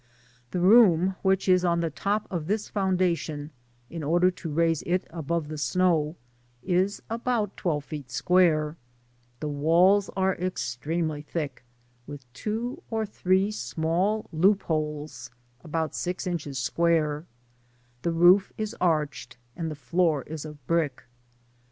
[0.49, 3.51] The room which is on the top of this foundation,
[3.87, 6.15] in order to raise it above the snow,
[6.63, 8.77] is about twelve feet square;
[9.41, 11.63] the walls are extremely thick,
[12.07, 15.29] with two or three small loop holes
[15.63, 17.27] about six inches square;
[18.01, 21.03] the rodf is arched, and the floor is of brick.